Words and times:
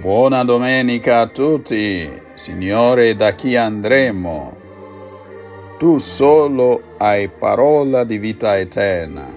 Buona 0.00 0.44
domenica 0.44 1.18
a 1.18 1.26
tutti, 1.26 2.08
Signore, 2.34 3.16
da 3.16 3.34
chi 3.34 3.56
andremo? 3.56 4.56
Tu 5.76 5.98
solo 5.98 6.94
hai 6.98 7.28
parola 7.28 8.04
di 8.04 8.18
vita 8.18 8.56
eterna. 8.56 9.28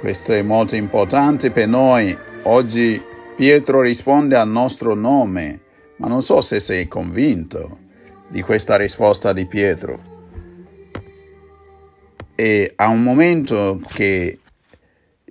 Questo 0.00 0.34
è 0.34 0.42
molto 0.42 0.76
importante 0.76 1.50
per 1.50 1.66
noi. 1.66 2.14
Oggi 2.42 3.02
Pietro 3.34 3.80
risponde 3.80 4.36
al 4.36 4.50
nostro 4.50 4.94
nome, 4.94 5.60
ma 5.96 6.08
non 6.08 6.20
so 6.20 6.42
se 6.42 6.60
sei 6.60 6.86
convinto 6.86 7.78
di 8.28 8.42
questa 8.42 8.76
risposta 8.76 9.32
di 9.32 9.46
Pietro. 9.46 9.98
E 12.34 12.72
a 12.76 12.88
un 12.88 13.02
momento 13.02 13.80
che 13.94 14.40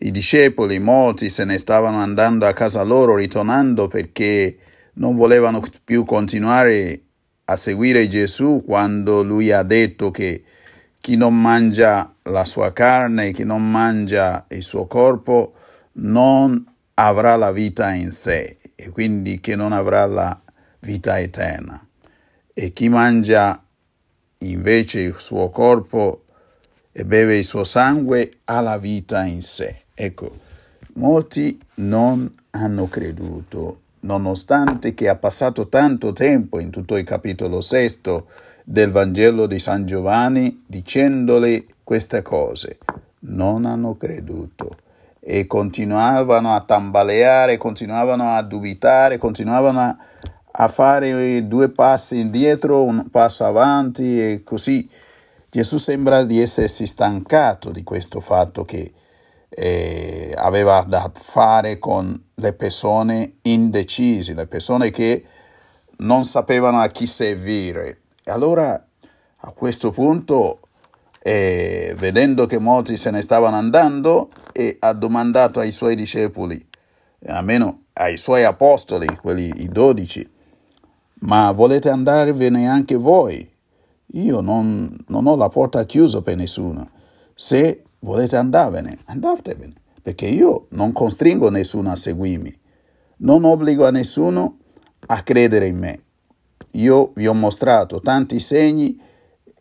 i 0.04 0.12
discepoli, 0.12 0.80
molti, 0.80 1.30
se 1.30 1.46
ne 1.46 1.58
stavano 1.58 1.98
andando 1.98 2.46
a 2.46 2.54
casa 2.54 2.84
loro, 2.84 3.16
ritornando 3.16 3.88
perché 3.88 4.58
non 4.96 5.16
volevano 5.16 5.62
più 5.84 6.04
continuare 6.04 7.02
a 7.46 7.56
seguire 7.56 8.08
Gesù 8.08 8.64
quando 8.66 9.24
lui 9.24 9.52
ha 9.52 9.64
detto 9.64 10.12
che 10.12 10.44
chi 11.00 11.16
non 11.16 11.40
mangia 11.40 12.14
la 12.24 12.44
sua 12.44 12.74
carne, 12.74 13.32
chi 13.32 13.46
non 13.46 13.70
mangia 13.70 14.46
il 14.50 14.64
suo 14.64 14.88
corpo, 14.88 15.54
non 15.94 16.66
avrà 16.96 17.38
la 17.38 17.52
vita 17.52 17.94
in 17.94 18.12
sé 18.12 18.58
e 18.76 18.90
quindi 18.90 19.40
che 19.40 19.56
non 19.56 19.72
avrà 19.72 20.06
la 20.06 20.38
vita 20.80 21.20
eterna. 21.20 21.86
E 22.54 22.74
chi 22.74 22.90
mangia 22.90 23.62
invece 24.40 25.00
il 25.00 25.16
suo 25.18 25.50
corpo 25.50 26.26
e 26.92 27.06
beve 27.06 27.38
il 27.38 27.46
suo 27.46 27.64
sangue 27.64 28.40
ha 28.46 28.60
la 28.60 28.78
vita 28.78 29.24
in 29.24 29.42
sé. 29.42 29.83
Ecco, 29.96 30.32
molti 30.94 31.60
non 31.76 32.32
hanno 32.52 32.88
creduto, 32.88 33.82
nonostante 34.02 34.96
che 34.96 35.08
ha 35.08 35.16
passato 35.16 35.68
tanto 35.68 36.14
tempo 36.14 36.60
in 36.60 36.72
tutto 36.72 36.98
il 36.98 37.04
capitolo 37.04 37.62
sesto 37.62 38.28
del 38.64 38.90
Vangelo 38.90 39.46
di 39.46 39.60
San 39.60 39.86
Giovanni 39.86 40.64
dicendole 40.66 41.66
queste 41.84 42.22
cose. 42.24 42.80
Non 43.26 43.66
hanno 43.66 43.96
creduto 43.96 44.78
e 45.20 45.46
continuavano 45.46 46.54
a 46.54 46.62
tambaleare, 46.62 47.58
continuavano 47.58 48.36
a 48.36 48.42
dubitare, 48.42 49.18
continuavano 49.18 49.80
a, 49.80 49.98
a 50.52 50.68
fare 50.68 51.48
due 51.48 51.70
passi 51.70 52.20
indietro, 52.20 52.84
un 52.84 53.10
passo 53.12 53.46
avanti 53.46 54.20
e 54.20 54.42
così. 54.44 54.90
Gesù 55.50 55.78
sembra 55.78 56.24
di 56.24 56.42
essersi 56.42 56.88
stancato 56.88 57.70
di 57.70 57.84
questo 57.84 58.20
fatto 58.20 58.66
che 58.66 58.92
eh, 59.56 60.34
aveva 60.36 60.84
da 60.88 61.12
fare 61.14 61.78
con 61.78 62.22
le 62.34 62.54
persone 62.54 63.36
indecise, 63.44 64.34
le 64.34 64.48
persone 64.48 64.90
che 64.90 65.26
non 65.98 66.26
sapevano 66.26 66.80
a 66.80 66.88
chi 66.88 67.06
servire. 67.06 68.02
E 68.24 68.32
allora 68.32 68.74
a 69.46 69.52
questo 69.52 69.92
punto, 69.92 70.60
eh, 71.22 71.94
vedendo 71.98 72.46
che 72.46 72.58
molti 72.58 72.98
se 72.98 73.12
ne 73.12 73.22
stavano 73.22 73.56
andando, 73.56 74.30
e 74.52 74.78
ha 74.80 74.94
domandato 74.94 75.60
ai 75.60 75.72
suoi 75.72 75.96
discepoli, 75.96 76.66
almeno 77.28 77.84
ai 77.94 78.18
suoi 78.18 78.44
apostoli, 78.44 79.08
quelli 79.22 79.52
i 79.58 79.70
dodici, 79.70 80.30
ma 81.22 81.52
volete 81.52 81.90
andarvene 81.90 82.68
anche 82.68 82.96
voi? 82.96 83.50
Io 84.16 84.42
non, 84.42 84.96
non 85.08 85.26
ho 85.28 85.36
la 85.36 85.50
porta 85.50 85.86
chiusa 85.86 86.22
per 86.22 86.36
nessuno. 86.36 86.90
Se 87.34 87.84
volete 88.04 88.36
andarvene, 88.36 88.98
andatevene, 89.06 89.74
perché 90.02 90.26
io 90.26 90.68
non 90.70 90.92
costringo 90.92 91.50
nessuno 91.50 91.92
a 91.92 91.96
seguirmi, 91.96 92.54
non 93.18 93.44
obbligo 93.44 93.86
a 93.86 93.92
nessuno 93.92 94.58
a 95.08 95.22
credere 95.24 95.68
in 95.68 95.78
me. 95.78 96.02
Io 96.72 97.12
vi 97.16 97.28
ho 97.28 97.34
mostrato 97.34 98.00
tanti 98.00 98.40
segni 98.40 99.00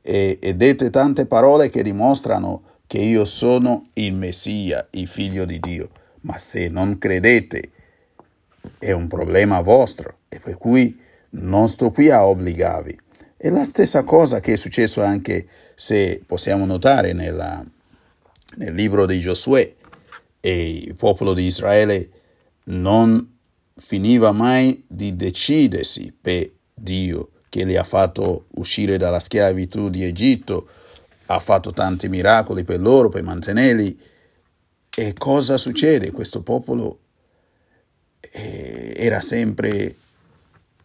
e, 0.00 0.38
e 0.40 0.54
dette 0.54 0.90
tante 0.90 1.26
parole 1.26 1.68
che 1.68 1.82
dimostrano 1.82 2.62
che 2.86 2.98
io 2.98 3.24
sono 3.24 3.88
il 3.94 4.12
Messia, 4.14 4.86
il 4.90 5.06
figlio 5.06 5.44
di 5.44 5.60
Dio. 5.60 5.90
Ma 6.22 6.38
se 6.38 6.68
non 6.68 6.98
credete, 6.98 7.70
è 8.78 8.92
un 8.92 9.08
problema 9.08 9.60
vostro 9.60 10.18
e 10.28 10.40
per 10.40 10.56
cui 10.58 10.98
non 11.30 11.68
sto 11.68 11.90
qui 11.90 12.10
a 12.10 12.26
obbligarvi. 12.26 12.98
È 13.36 13.48
la 13.50 13.64
stessa 13.64 14.04
cosa 14.04 14.40
che 14.40 14.54
è 14.54 14.56
successo 14.56 15.02
anche 15.02 15.46
se 15.74 16.22
possiamo 16.24 16.64
notare 16.64 17.12
nella, 17.12 17.64
nel 18.56 18.74
libro 18.74 19.06
di 19.06 19.20
Giosuè 19.20 19.74
e 20.40 20.70
il 20.70 20.94
popolo 20.94 21.34
di 21.34 21.44
Israele 21.44 22.10
non 22.64 23.38
finiva 23.74 24.32
mai 24.32 24.84
di 24.86 25.16
decidersi 25.16 26.14
per 26.18 26.50
Dio 26.74 27.30
che 27.48 27.64
li 27.64 27.76
ha 27.76 27.84
fatto 27.84 28.46
uscire 28.54 28.96
dalla 28.96 29.20
schiavitù 29.20 29.90
di 29.90 30.04
Egitto, 30.04 30.66
ha 31.26 31.38
fatto 31.38 31.72
tanti 31.72 32.08
miracoli 32.08 32.64
per 32.64 32.80
loro, 32.80 33.10
per 33.10 33.22
mantenerli. 33.22 33.98
E 34.94 35.12
cosa 35.12 35.58
succede? 35.58 36.12
Questo 36.12 36.42
popolo 36.42 36.98
eh, 38.20 38.94
era 38.96 39.20
sempre 39.20 39.94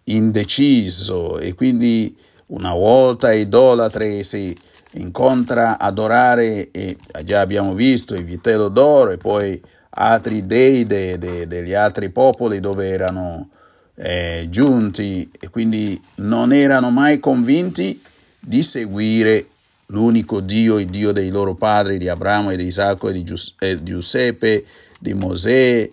indeciso 0.04 1.40
e 1.40 1.54
quindi 1.54 2.16
una 2.48 2.74
volta 2.74 3.32
idolatre 3.32 4.24
si 4.24 4.58
incontra 4.98 5.80
adorare, 5.80 6.72
e 6.72 6.98
già 7.24 7.42
abbiamo 7.42 7.74
visto 7.74 8.16
il 8.16 8.24
vitello 8.24 8.68
d'oro 8.68 9.12
e 9.12 9.18
poi 9.18 9.62
altri 9.90 10.46
dei 10.46 10.86
de, 10.86 11.18
de, 11.18 11.48
degli 11.48 11.74
altri 11.74 12.10
popoli 12.10 12.60
dove 12.60 12.88
erano 12.88 13.50
eh, 13.96 14.46
giunti 14.50 15.30
e 15.40 15.50
quindi 15.50 16.00
non 16.16 16.54
erano 16.54 16.92
mai 16.92 17.20
convinti 17.20 18.00
di 18.40 18.62
seguire 18.62 19.48
l'unico 19.88 20.40
Dio, 20.42 20.80
il 20.80 20.88
Dio 20.88 21.12
dei 21.12 21.30
loro 21.30 21.56
padri, 21.56 21.98
di 21.98 22.08
Abramo 22.08 22.52
e 22.52 22.58
di 22.58 22.66
Isacco 22.66 23.10
e 23.10 23.14
di, 23.14 23.24
Gius- 23.24 23.56
e 23.60 23.82
di 23.82 23.92
Giuseppe, 23.92 24.66
di 25.00 25.14
Mosè, 25.14 25.92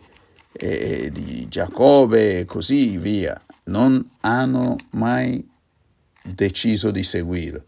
e 0.57 1.11
di 1.13 1.47
Giacobbe 1.49 2.41
e 2.41 2.45
così 2.45 2.97
via. 2.97 3.41
Non 3.65 4.11
hanno 4.21 4.77
mai 4.91 5.45
deciso 6.23 6.91
di 6.91 7.03
seguirlo. 7.03 7.65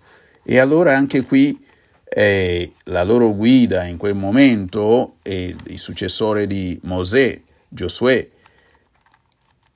E 0.49 0.59
allora 0.61 0.97
anche 0.97 1.23
qui 1.23 1.61
eh, 2.05 2.73
la 2.85 3.03
loro 3.03 3.35
guida 3.35 3.83
in 3.83 3.97
quel 3.97 4.15
momento, 4.15 5.17
e 5.23 5.57
il 5.67 5.79
successore 5.81 6.47
di 6.47 6.79
Mosè, 6.85 7.41
Giosuè, 7.69 8.31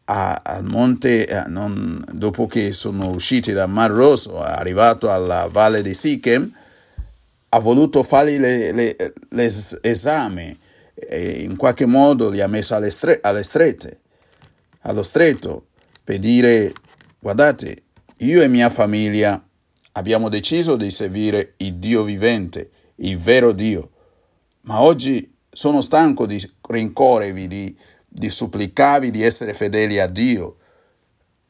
al 0.04 0.64
monte, 0.64 1.24
a, 1.24 1.44
non, 1.48 2.00
dopo 2.12 2.46
che 2.46 2.72
sono 2.72 3.10
usciti 3.10 3.50
dal 3.52 3.68
Mar 3.68 3.90
Rosso, 3.90 4.44
è 4.44 4.48
arrivato 4.48 5.10
alla 5.10 5.48
valle 5.50 5.82
di 5.82 5.92
Sichem, 5.92 6.52
ha 7.48 7.58
voluto 7.58 8.04
fargli 8.04 8.38
l'esame 9.30 10.56
e 10.94 11.30
in 11.40 11.56
qualche 11.56 11.86
modo 11.86 12.28
li 12.28 12.40
ha 12.40 12.46
messo 12.46 12.76
alle, 12.76 12.90
stre, 12.90 13.18
alle 13.20 13.42
strette, 13.42 13.98
allo 14.82 15.02
stretto, 15.02 15.66
per 16.04 16.18
dire, 16.20 16.72
guardate, 17.18 17.82
io 18.18 18.40
e 18.40 18.46
mia 18.46 18.70
famiglia 18.70 19.42
abbiamo 19.92 20.28
deciso 20.28 20.76
di 20.76 20.90
servire 20.90 21.54
il 21.58 21.74
Dio 21.74 22.02
vivente, 22.02 22.70
il 22.96 23.18
vero 23.18 23.52
Dio. 23.52 23.90
Ma 24.62 24.82
oggi 24.82 25.34
sono 25.50 25.80
stanco 25.80 26.26
di 26.26 26.40
rincorrervi, 26.68 27.46
di, 27.46 27.76
di 28.08 28.30
supplicarvi 28.30 29.10
di 29.10 29.22
essere 29.22 29.54
fedeli 29.54 29.98
a 29.98 30.06
Dio. 30.06 30.56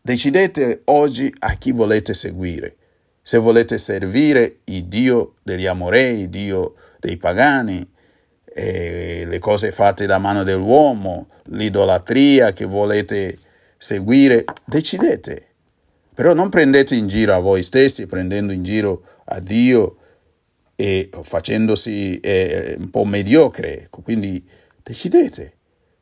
Decidete 0.00 0.82
oggi 0.86 1.32
a 1.40 1.54
chi 1.54 1.72
volete 1.72 2.14
seguire. 2.14 2.76
Se 3.22 3.38
volete 3.38 3.76
servire 3.78 4.60
il 4.64 4.86
Dio 4.86 5.34
degli 5.42 5.66
amorei, 5.66 6.20
il 6.20 6.28
Dio 6.30 6.74
dei 6.98 7.16
pagani, 7.16 7.86
le 8.52 9.38
cose 9.38 9.72
fatte 9.72 10.06
da 10.06 10.18
mano 10.18 10.42
dell'uomo, 10.42 11.28
l'idolatria 11.44 12.52
che 12.52 12.64
volete 12.64 13.38
seguire, 13.76 14.44
decidete. 14.64 15.49
Però 16.20 16.34
non 16.34 16.50
prendete 16.50 16.94
in 16.96 17.06
giro 17.06 17.32
a 17.32 17.38
voi 17.38 17.62
stessi, 17.62 18.06
prendendo 18.06 18.52
in 18.52 18.62
giro 18.62 19.04
a 19.24 19.40
Dio 19.40 19.96
e 20.76 21.08
facendosi 21.22 22.20
eh, 22.20 22.76
un 22.78 22.90
po' 22.90 23.06
mediocre. 23.06 23.88
Quindi 23.88 24.46
decidete. 24.82 25.54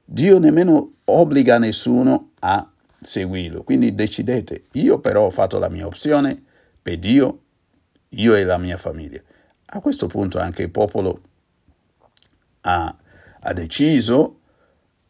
Dio 0.04 0.40
nemmeno 0.40 0.94
obbliga 1.04 1.58
nessuno 1.58 2.32
a 2.40 2.68
seguirlo. 3.00 3.62
Quindi 3.62 3.94
decidete. 3.94 4.64
Io 4.72 4.98
però 4.98 5.26
ho 5.26 5.30
fatto 5.30 5.60
la 5.60 5.68
mia 5.68 5.86
opzione 5.86 6.42
per 6.82 6.98
Dio, 6.98 7.42
io 8.08 8.34
e 8.34 8.42
la 8.42 8.58
mia 8.58 8.76
famiglia. 8.76 9.22
A 9.66 9.78
questo 9.78 10.08
punto 10.08 10.40
anche 10.40 10.62
il 10.62 10.70
popolo 10.70 11.20
ha, 12.62 12.96
ha 13.38 13.52
deciso, 13.52 14.40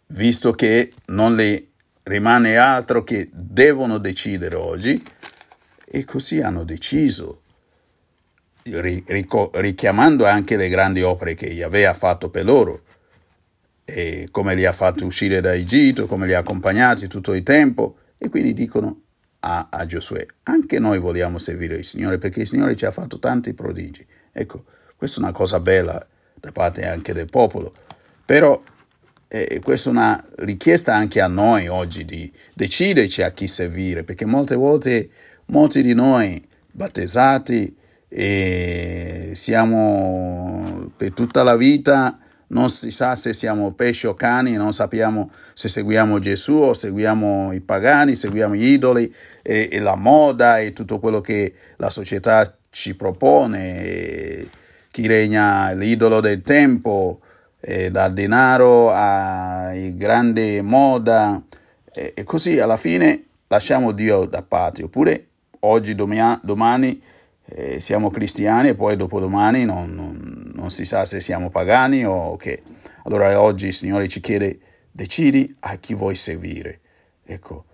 visto 0.09 0.53
che 0.53 0.93
non 1.07 1.35
le 1.35 1.68
rimane 2.09 2.57
altro 2.57 3.05
che 3.05 3.29
devono 3.33 3.99
decidere 3.99 4.57
oggi 4.57 5.01
e 5.85 6.05
così 6.05 6.41
hanno 6.41 6.65
deciso, 6.65 7.43
richiamando 8.63 10.27
anche 10.27 10.57
le 10.57 10.69
grandi 10.69 11.03
opere 11.03 11.35
che 11.35 11.47
Yahweh 11.47 11.87
ha 11.87 11.95
fatto 11.95 12.31
per 12.31 12.45
loro. 12.45 12.83
e 13.85 14.29
come 14.31 14.55
li 14.55 14.67
ha 14.67 14.73
fatti 14.73 15.03
uscire 15.03 15.41
da 15.41 15.55
Egitto, 15.55 16.07
come 16.07 16.27
li 16.27 16.35
ha 16.35 16.41
accompagnati 16.41 17.07
tutto 17.09 17.33
il 17.33 17.43
tempo. 17.43 17.97
E 18.19 18.29
quindi 18.29 18.53
dicono 18.53 19.01
a, 19.41 19.69
a 19.71 19.87
Giosuè, 19.87 20.27
anche 20.43 20.79
noi 20.79 20.99
vogliamo 20.99 21.39
servire 21.39 21.77
il 21.77 21.85
Signore 21.85 22.19
perché 22.19 22.41
il 22.41 22.47
Signore 22.47 22.77
ci 22.77 22.85
ha 22.85 22.91
fatto 22.91 23.19
tanti 23.19 23.55
prodigi. 23.55 24.07
Ecco, 24.31 24.65
questa 24.95 25.21
è 25.21 25.23
una 25.23 25.33
cosa 25.33 25.59
bella 25.61 26.07
da 26.35 26.53
parte 26.53 26.87
anche 26.87 27.15
del 27.15 27.31
popolo. 27.31 27.73
Però 28.27 28.63
eh, 29.29 29.61
questa 29.63 29.91
è 29.91 29.93
una 29.93 30.25
richiesta 30.39 30.95
anche 30.95 31.21
a 31.21 31.29
noi 31.29 31.69
oggi 31.69 32.05
di 32.05 32.31
deciderci 32.55 33.23
a 33.23 33.31
chi 33.31 33.47
servire, 33.47 34.03
perché 34.03 34.25
molte 34.25 34.55
volte 34.55 35.11
molti 35.47 35.83
di 35.83 35.95
noi 35.95 36.43
battezzati 36.71 37.77
e 38.09 39.33
siamo 39.35 40.91
per 40.97 41.13
tutta 41.13 41.43
la 41.43 41.57
vita 41.57 42.19
non 42.49 42.71
si 42.71 42.91
sa 42.91 43.17
se 43.17 43.33
siamo 43.33 43.73
pesci 43.73 44.07
o 44.07 44.15
cani, 44.15 44.53
non 44.53 44.73
sappiamo 44.73 45.31
se 45.53 45.69
seguiamo 45.69 46.19
Gesù 46.19 46.55
o 46.55 46.73
seguiamo 46.73 47.53
i 47.53 47.61
pagani, 47.61 48.17
seguiamo 48.17 48.55
gli 48.55 48.69
idoli 48.69 49.13
e, 49.43 49.69
e 49.71 49.81
la 49.81 49.97
moda 49.97 50.59
e 50.59 50.73
tutto 50.73 50.99
quello 50.99 51.21
che 51.21 51.55
la 51.77 51.91
società 51.91 52.57
ci 52.71 52.95
propone, 52.95 54.47
chi 54.91 55.07
regna 55.07 55.73
l'idolo 55.73 56.21
del 56.21 56.43
tempo, 56.43 57.21
eh, 57.61 57.91
dal 57.91 58.13
denaro 58.13 58.91
ai 58.93 59.97
grandi 59.97 60.61
moda 60.63 61.43
e, 61.93 62.13
e 62.15 62.25
così 62.25 62.61
alla 62.61 62.77
fine 62.77 63.25
lasciamo 63.49 63.93
Dio 63.93 64.25
da 64.25 64.43
parte, 64.43 64.85
oppure 64.85 65.27
oggi, 65.61 65.95
domani 65.95 67.03
eh, 67.51 67.81
siamo 67.81 68.11
cristiani 68.11 68.69
e 68.69 68.75
poi 68.75 68.97
dopodomani 68.97 69.65
non, 69.65 69.93
non, 69.95 70.53
non, 70.55 70.71
si 70.71 70.85
sa 70.85 71.05
se 71.05 71.21
siamo 71.21 71.51
pagani 71.51 72.05
o 72.05 72.37
che. 72.37 72.63
Allora 73.05 73.41
oggi 73.41 73.67
il 73.69 73.73
Signore 73.73 74.07
ci 74.07 74.21
chiede, 74.21 74.59
decidi 74.91 75.57
a 75.61 75.77
chi 75.77 75.95
vuoi 75.95 76.15
servire. 76.15 76.81
Ecco, 77.25 77.65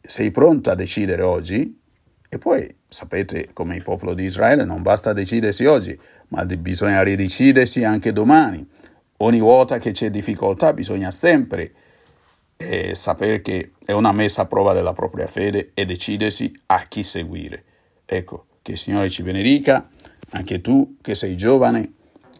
sei 0.00 0.30
pronto 0.30 0.70
a 0.70 0.74
decidere 0.74 1.22
oggi? 1.22 1.80
E 2.28 2.38
poi 2.38 2.72
sapete 2.88 3.48
come 3.52 3.76
il 3.76 3.82
popolo 3.82 4.14
di 4.14 4.24
Israele 4.24 4.64
non 4.64 4.82
basta 4.82 5.12
decidersi 5.12 5.64
oggi, 5.64 5.98
ma 6.28 6.44
bisogna 6.44 7.02
ridecidersi 7.02 7.82
anche 7.82 8.12
domani. 8.12 8.66
Ogni 9.18 9.40
volta 9.40 9.78
che 9.78 9.92
c'è 9.92 10.10
difficoltà 10.10 10.72
bisogna 10.72 11.10
sempre 11.10 11.72
eh, 12.56 12.94
sapere 12.94 13.40
che 13.40 13.72
è 13.84 13.92
una 13.92 14.12
messa 14.12 14.42
a 14.42 14.46
prova 14.46 14.72
della 14.72 14.92
propria 14.92 15.26
fede 15.26 15.70
e 15.74 15.84
decidersi 15.84 16.52
a 16.66 16.86
chi 16.86 17.02
seguire. 17.02 17.64
Ecco, 18.04 18.46
che 18.62 18.72
il 18.72 18.78
Signore 18.78 19.08
ci 19.08 19.22
benedica, 19.22 19.88
anche 20.30 20.60
tu 20.60 20.96
che 21.00 21.14
sei 21.14 21.36
giovane 21.36 21.92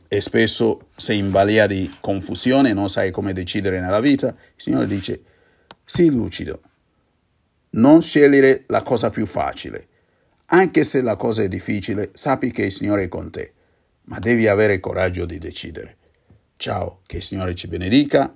e 0.09 0.21
spesso 0.21 0.89
sei 0.97 1.19
in 1.19 1.31
balia 1.31 1.67
di 1.67 1.93
confusione, 2.01 2.73
non 2.73 2.89
sai 2.89 3.11
come 3.11 3.33
decidere 3.33 3.81
nella 3.81 4.01
vita, 4.01 4.29
il 4.29 4.35
Signore 4.57 4.87
dice, 4.87 5.23
sii 5.85 6.11
lucido, 6.11 6.61
non 7.71 8.03
scegliere 8.03 8.65
la 8.69 8.83
cosa 8.83 9.11
più 9.11 9.27
facile. 9.27 9.89
Anche 10.47 10.85
se 10.85 11.01
la 11.01 11.17
cosa 11.17 11.43
è 11.43 11.49
difficile, 11.49 12.11
sappi 12.13 12.53
che 12.53 12.65
il 12.65 12.73
Signore 12.73 13.05
è 13.05 13.09
con 13.09 13.31
te, 13.31 13.53
ma 14.05 14.19
devi 14.19 14.47
avere 14.47 14.79
coraggio 14.79 15.25
di 15.25 15.39
decidere. 15.39 15.97
Ciao, 16.57 17.01
che 17.07 17.19
il 17.19 17.23
Signore 17.23 17.55
ci 17.55 17.69
benedica 17.69 18.35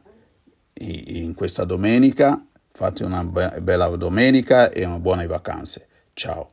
in 0.74 1.34
questa 1.34 1.64
domenica, 1.64 2.46
fate 2.72 3.04
una 3.04 3.24
bella 3.24 3.88
domenica 3.96 4.70
e 4.70 4.86
buone 4.98 5.26
vacanze. 5.26 5.88
Ciao. 6.12 6.52